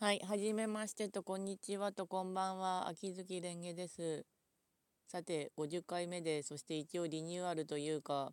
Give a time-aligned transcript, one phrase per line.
[0.00, 4.24] はい、はじめましてと、こんにちはと、こんばんは、秋月蓮華です。
[5.06, 8.32] さて、50回目で、そして一応リニューアルというか、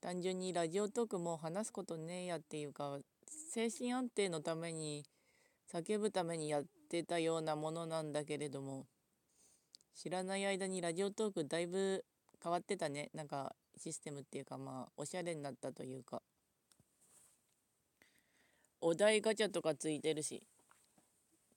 [0.00, 5.04] 単純にラジオトークも話すことねえやっていうか、精神安定のために、
[5.68, 8.86] 叫ぶためにやってたようなものなんだけれども、
[9.96, 12.04] 知らない間にラジオトークだいぶ
[12.40, 13.10] 変わってたね。
[13.14, 16.22] なんかシステムっていうか、まあ、おしゃれになったというか。
[18.80, 20.46] お題ガチャとかついてるし。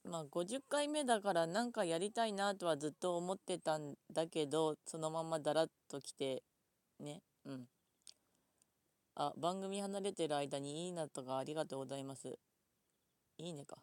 [0.04, 6.44] まあ50回目だからなんかやりたいなとはずっと思ってたんだけどそのままだらっと来て
[7.00, 7.22] ね。
[7.46, 7.68] うん。
[9.16, 12.38] あ番組離れてる間にいいなとかありがとうございます。
[13.38, 13.78] いいねか。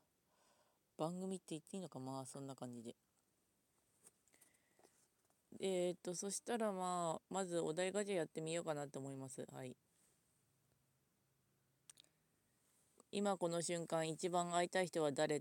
[0.99, 2.97] 番組って言っていいのかまあそんな感じで。
[5.61, 9.47] えー、っとそしたらまあまずお題ガチャやってみようかなと思います。
[9.53, 9.77] はい。
[13.17, 15.41] 今この瞬間一番会いたい人は誰っ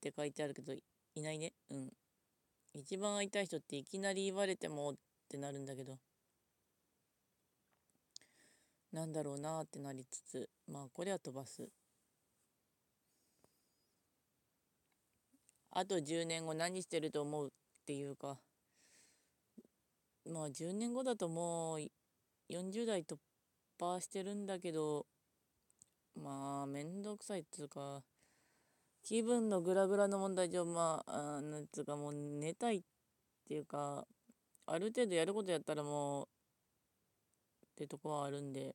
[0.00, 1.52] て書いてあるけどいないね。
[1.70, 1.92] うん。
[2.72, 4.94] 一番会いたい人っていきなり言われてもっ
[5.28, 5.98] てなるんだけど。
[8.92, 11.68] なんだろうなってなりつつまあこれは飛ばす。
[15.72, 17.50] あと10年後何してると思うっ
[17.84, 18.38] ていうか。
[20.24, 21.80] まあ10年後だともう
[22.48, 23.18] 40代突
[23.78, 25.04] 破してるんだけど。
[26.16, 28.02] まあ、めんどくさいっつうか、
[29.02, 32.82] 気分のグラグラの問題上、まあ、あなんつうかもう寝たいっ
[33.48, 34.06] ていうか、
[34.66, 36.28] ある程度やることやったらもう、
[37.64, 38.74] ってとこはあるんで、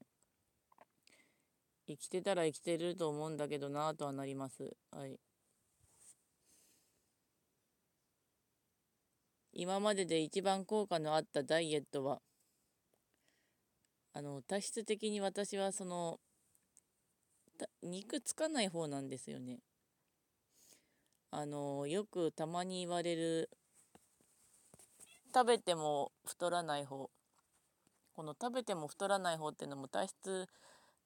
[1.86, 4.76] 生きてたら生きてると思うんだけどなとはなります。
[4.90, 5.20] はい。
[9.54, 12.22] 今までで一番効果のあったダイエットは、
[14.14, 16.20] あの、体質的に私はその、
[17.84, 19.60] 肉つかない方なんですよね。
[21.32, 23.50] あのよくたまに言われる
[25.34, 27.10] 食べても太らない方。
[28.14, 30.48] この食べても太らない方っていうのも体質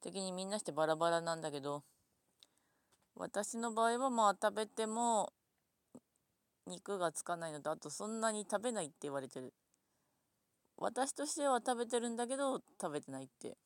[0.02, 1.84] 的にみんなしてバラバラなんだけど
[3.14, 5.32] 私の場合はまあ食べても
[6.66, 9.54] 肉がつかないのとあとそんなに食べないって言われてる。
[10.76, 13.56] 私としては食べてるんだけど食べてないって。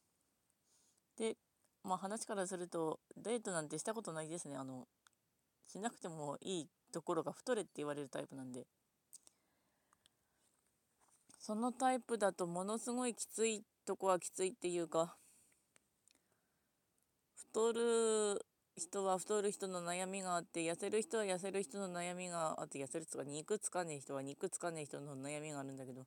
[1.16, 1.36] で
[1.82, 4.56] まあ話からすると、ダイエットなんてしたことないですね。
[4.56, 4.86] あの、
[5.66, 8.66] しなくてもいいところが太れって言われるタイプなんで。
[11.38, 15.16] そのタイプだとものすごいきついとこはきついっていうか、
[17.34, 18.46] 太る
[18.76, 26.06] 人は太る人の悩みがあって、痩せる人は痩せる人の悩みがあって、痩せる人が肉つかねえ人は肉つかねえ人の悩みがあるんだけど、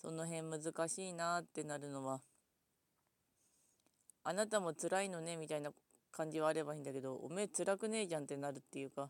[0.00, 2.20] その辺難しいなってなるのは、
[4.28, 5.70] あなたも辛いのねみたいな
[6.12, 9.08] 感じはあればいいんだけどおめえ辛くねえじゃんってなるっていうか。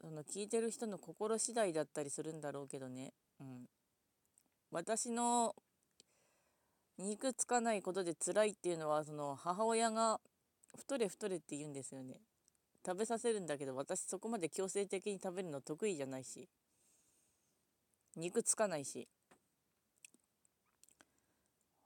[0.00, 3.68] その聞いてる人の心次第だったりするんだろうけどね、うん、
[4.72, 5.54] 私の
[6.98, 10.18] 肉つかないことで辛いっていうのはその母親が
[10.74, 12.14] 太れ太れって言うんですよね。
[12.84, 16.48] 食べさせるんだけど私そこまで強制的に食べるの得意じゃないし。
[18.16, 19.06] 肉つかないし。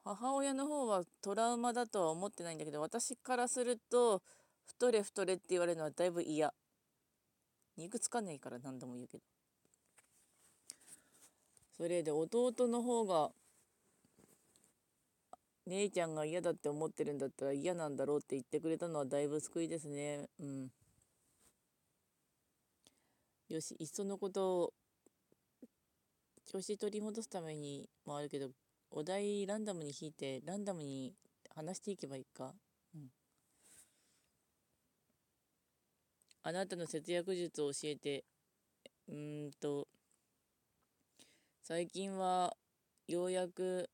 [0.06, 4.22] 母親の方はトラウマだとは思ってないんだけど私からすると
[4.64, 6.54] 太れ太れって言われるのはだいぶ嫌。
[7.76, 9.24] 肉つかねえから何度も言うけど。
[11.76, 13.30] それで弟の方が
[15.66, 20.28] 姉ちゃんが嫌だって思ってるんだったら嫌なんだろうって言ってくれたのはだいぶ救いですね。
[20.38, 20.70] うん。
[23.48, 24.72] よしいっそのことを
[26.44, 28.50] 調子取り戻すためにもあるけど
[28.90, 31.14] お題ランダムに引いてランダムに
[31.54, 32.54] 話していけばいいか。
[32.94, 33.08] うん。
[36.42, 38.24] あなたの節約術を教えて、
[39.08, 39.88] うんと、
[41.62, 42.56] 最近は
[43.08, 43.90] ようやく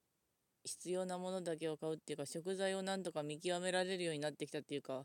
[0.65, 5.05] 必要なものだけを買うっていうか、食材をなんとか見極められるようになってきたっていうか、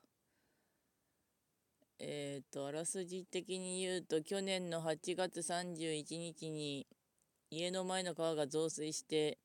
[1.99, 6.85] えっ、ー、と、あらすじ的に言うと、去年の8月31日に
[7.49, 9.39] 家の前の川が増水して、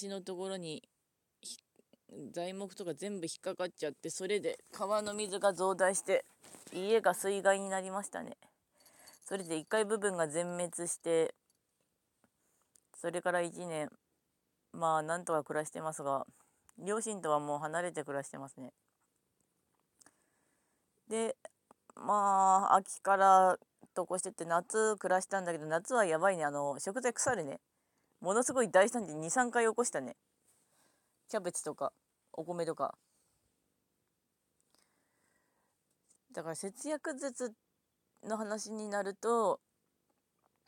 [0.00, 0.82] 橋のところに
[2.32, 6.24] 材木とか全部引っかかっちゃってそれで川の水が増大して
[6.72, 8.36] 家が水害になりましたね。
[9.24, 11.34] それで1階部分が全滅して
[13.00, 13.90] それから1年
[14.72, 16.26] まあなんとか暮らしてますが
[16.78, 18.72] 両親とはもう離れて暮らしてますね。
[21.08, 21.36] で
[21.96, 23.58] まあ秋から
[23.94, 26.44] 投稿してって夏暮らしたんだけど夏はやばいね。
[26.44, 27.60] あの食材腐るね。
[28.20, 30.16] ものすごい大惨事23回起こしたね。
[31.28, 31.92] キャベツとか
[32.32, 32.94] お米とか。
[36.32, 37.52] だから節約術
[38.22, 39.60] の話になると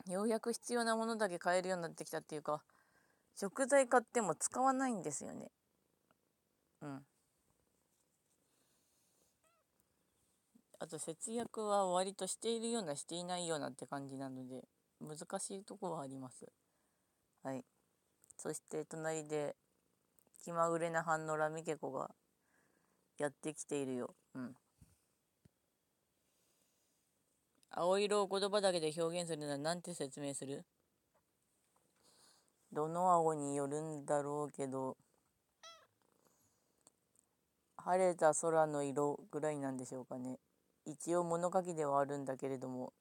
[0.07, 2.63] ようやく必要なものだけ買えるようになってきたっていうか
[3.35, 5.51] 食材買っても使わないんですよね。
[6.81, 7.05] うん。
[10.79, 14.63] あと節約は割としているようなしていないようなって感じなので
[15.01, 16.47] 難しいとこはあります。
[17.43, 17.63] はい。
[18.37, 19.55] そして隣で
[20.43, 22.09] 気まぐれな反応ラミケコが
[23.17, 24.15] やってきているよ。
[24.35, 24.55] うん。
[27.71, 30.65] 青色を言葉だけで表現するなら何て説明する？
[32.71, 34.97] どの青によるんだろうけど
[37.77, 40.39] 晴れた空の色ぐらいなんでしょうかね。
[40.85, 42.93] 一応物書きではあるんだけれども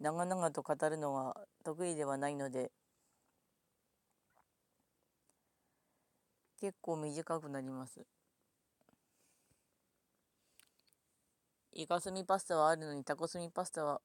[0.00, 2.72] 長々と語るのは得意ではないので
[6.64, 8.00] 結構短くなります。
[11.74, 14.00] イカスミパスタはあるのにタコスミパスタは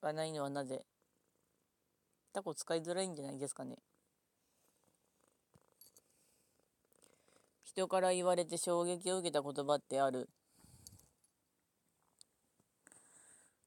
[0.00, 0.84] がないのはなぜ？
[2.32, 3.78] タコ使いづらいんじゃないですかね。
[7.64, 10.28] 人から言われて衝撃を受けた言葉ってある。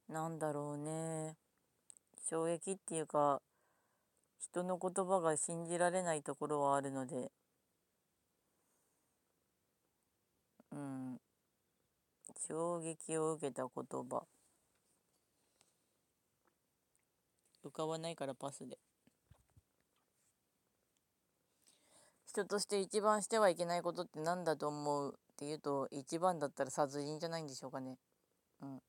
[0.08, 1.36] なんだろうね。
[2.30, 3.42] 衝撃っていうか
[4.40, 7.30] 人の言葉が信じられないところはあるので
[10.72, 11.20] うん
[12.48, 13.70] 衝撃を受けた言
[14.10, 14.26] 葉。
[17.64, 18.78] 浮かばないからパスで。
[22.26, 27.98] 人として一番してはいけないことって何だと思うっていうと一番だったら殺人じゃないんでしょうかね。
[28.62, 28.82] うん。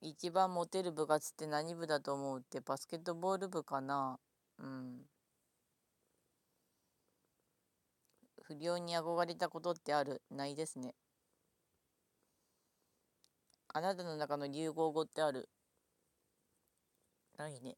[0.00, 4.18] 一番モテる部活って何部だと思うってバスケットボール部かな。
[4.58, 5.11] うん
[8.54, 10.20] 不良に憧れたことってある？
[10.30, 10.94] ないですね。
[13.74, 15.48] あなたの中の流行語ってある？
[17.38, 17.76] ないね。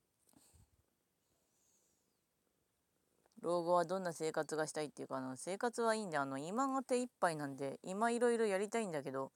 [3.43, 9.33] 老後はどんな生活がしたいっていうかあの生活はいいんであの今が手一杯なんで今いろいろやりたいんだけど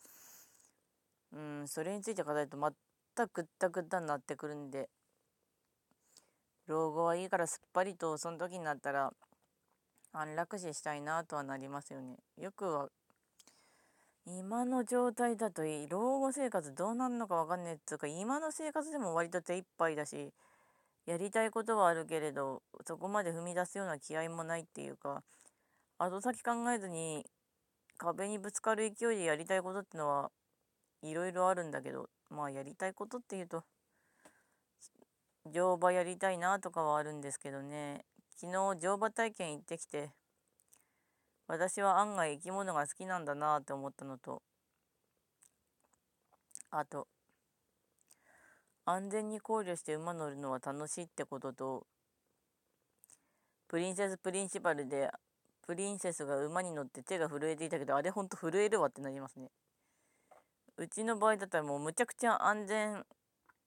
[1.31, 4.89] うんそれについて語ると全くったくったになってくるんで
[6.67, 9.13] 老後はいいからすっぱりとその時になったら
[10.13, 12.17] 安楽死したいなとはなりますよね。
[12.37, 12.89] よくは
[14.27, 20.33] 今の状態だといい老後生活どうなるのか分かんねえっつうか今の生活でも割と手一杯だし
[21.07, 25.23] やりたいことはあるけれどそこまで踏み出すような気合もないっていうか
[25.97, 27.25] 後先考えずに
[27.97, 30.31] 壁にぶつかる勢いでやりたいことってのは
[31.03, 33.65] いろいろあるんだけどまあやりたいことっていうと
[35.47, 38.05] 乗馬やりたいなとかはあるんですけどね。
[38.41, 40.11] 昨日乗馬体験行ってきて
[41.49, 44.43] 私は案外生き物が好きなんだなって思ったのと
[46.71, 47.09] あと
[48.85, 51.87] 安全に考慮して馬乗るのは楽しいってことと
[53.67, 55.11] プリンセスプリンシパルで
[55.67, 59.51] プリンセスが馬に乗って手が震えていたけどあれほんと震えるわってなりますね。
[60.77, 63.05] うちの場合だったらもうむちゃくちゃ安全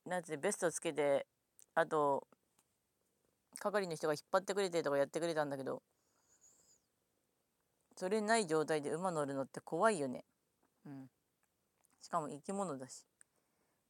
[0.06, 1.26] なやつでベストつけて
[1.74, 2.26] あと
[3.60, 5.82] 係の人が引っ張ってくれてとかやってくれたんだけど
[7.96, 10.24] それない状態で馬乗るのって怖いよね。
[10.86, 11.06] うん。
[12.00, 13.04] しかも生き物だし。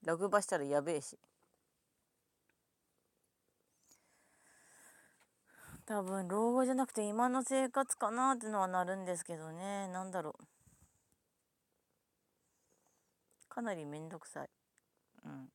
[0.05, 1.19] 落馬したらやべえし。
[5.87, 9.89] 多分老後じゃなくて今の生活かなってのはなるんですけどね。
[9.89, 10.45] なんだろう。
[13.49, 14.51] かなりめんどくさい。
[15.25, 15.49] うん。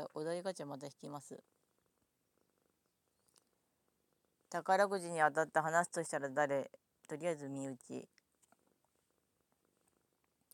[0.00, 1.38] ゃあお題ガチャまた引きます。
[4.50, 6.70] 宝くじに当たって話すとしたら誰？
[7.08, 8.08] とりあえず身内。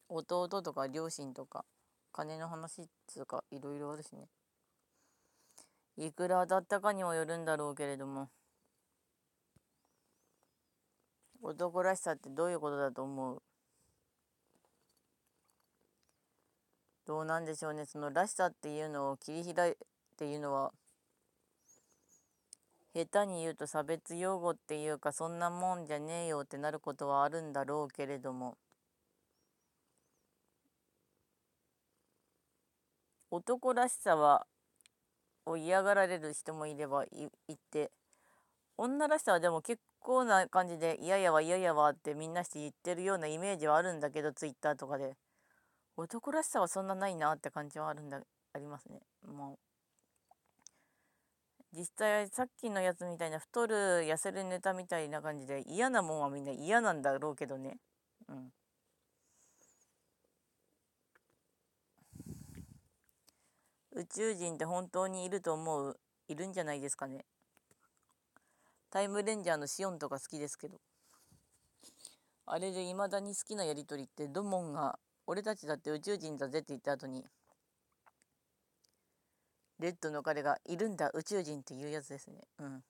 [0.08, 1.64] 弟とか両親とか
[2.12, 4.28] 金の話っつうかいろいろあるしね。
[5.96, 8.28] いくら当たったかにもよるんだろうけれども。
[11.42, 13.42] 男らしさってどういうことだと思う？
[17.06, 17.84] どうなんでしょうね。
[17.86, 19.74] そのらしさっていうのを切り開い
[20.16, 20.72] ていうのは
[22.94, 28.56] 下手に言うと差別用語っていうかそんなもんじゃねえよってなることはあるんだろうけれども。
[33.30, 34.46] 男らしさは
[35.44, 37.90] を嫌がられる人もいればいいて
[38.76, 45.16] 女らしさはでも結構な感じで嫌ややわ嫌やわってみんなして言ってるようなイメージはあるんだけどツイッターとかで。
[45.96, 48.20] 男らしさはそんなないなって感じはあるんだ
[48.52, 49.00] ありますね。
[49.26, 49.58] もう。
[51.72, 53.74] 実際さっきのやつみたいな太る
[54.06, 57.78] 痩せるネタみたいな感じで嫌なもんはみんな嫌なんだろうけどね。
[58.28, 58.52] うん。
[63.92, 65.98] 宇宙人って本当にいると思う？
[66.28, 67.24] いるんじゃないですかね。
[68.90, 70.78] タイムレンジャーのシオンとか好きですけど。
[72.46, 77.24] あれで未だに好きなやりとりってドモンが俺たちだって宇宙人だぜって言った後に
[79.78, 82.40] レッドの彼がいるんだ宇宙人っていうやつですね。
[82.58, 82.82] うん。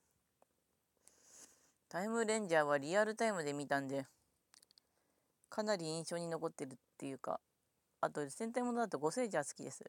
[1.88, 4.06] タイムレンジャーはリアルタイムで見たんで
[5.48, 7.40] かなり印象に残ってるっていうか
[8.00, 9.84] あと戦隊ものだとゴセージャー好きです。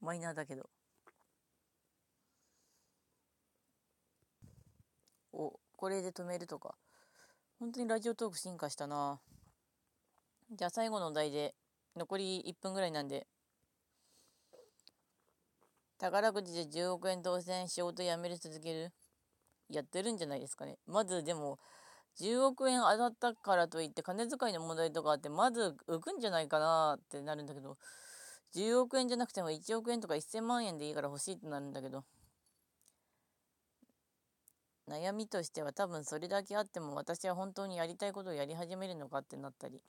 [0.00, 0.68] マイナーだけど。
[5.32, 6.74] おこれで止めるとか。
[7.58, 9.20] 本当にラジオトーク進化したな。
[10.56, 11.54] じゃあ最後のお題で
[11.96, 13.26] 残り1分ぐらいなんで。
[15.98, 18.92] 宝くじで10億円当選仕事辞める続ける。
[19.68, 20.78] やってるんじゃないですかね。
[20.86, 21.58] まずでも
[22.20, 27.76] 10億円当たったからといって金遣いの問題とかあってまず浮くんじゃないかなってなるんだけど。
[28.52, 32.04] 10億円じゃなくても1億円とか1000万円でいいから欲しいってなるんだけど。
[34.86, 39.82] 悩みとしては多分それだけあっても私は本当にやりたいことをやり始めるのかってなったり。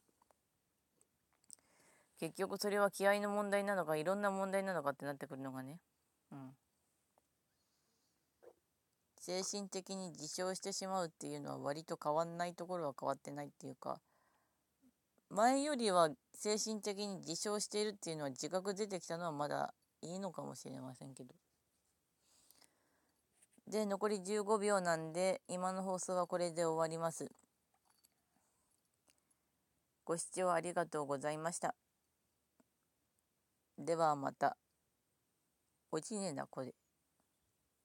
[2.29, 5.79] 結局それは気合の問題なのかいろんな問題なのかってなってくるのがね
[6.31, 6.51] うん
[9.19, 13.99] 精神的に自傷してしまうっていうのは割と変わんないところは変わってないっていうか
[15.29, 21.33] 前よりは精神的に自傷しているっていうのは自覚出てきたのはまだいいのかもしれませんけど。
[23.67, 27.31] で、残り15秒なんで、今の放送はこれで終わります。
[30.03, 31.75] ご視聴ありがとうございました。
[33.77, 34.57] ではまた。
[35.91, 36.73] おちねなこれ。